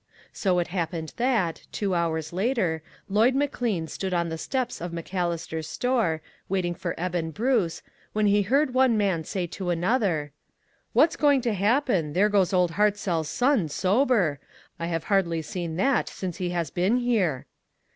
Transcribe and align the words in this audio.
So 0.33 0.57
it 0.57 0.69
happened 0.69 1.13
that, 1.17 1.67
two 1.71 1.93
hours 1.93 2.33
later, 2.33 2.81
Lloyd 3.07 3.35
McLean 3.35 3.85
stood 3.87 4.15
on 4.15 4.29
the 4.29 4.37
steps 4.39 4.81
of 4.81 4.91
McAllister's 4.91 5.67
store, 5.67 6.23
waiting 6.49 6.73
for 6.73 6.99
Eben 6.99 7.29
Bruce, 7.29 7.83
when 8.11 8.25
he 8.25 8.41
heard 8.41 8.73
one 8.73 8.97
man 8.97 9.23
say 9.25 9.45
to 9.45 9.69
another:" 9.69 10.31
What's 10.93 11.15
going 11.15 11.41
to 11.41 11.53
happen? 11.53 12.13
There 12.13 12.29
goes 12.29 12.51
old 12.51 12.71
Hartzell's 12.71 13.29
son, 13.29 13.69
sober. 13.69 14.39
I 14.79 14.87
have 14.87 15.03
hardly 15.03 15.43
seen 15.43 15.75
that 15.75 16.09
since 16.09 16.37
he 16.37 16.49
has 16.49 16.71
been 16.71 16.97
here." 16.97 17.45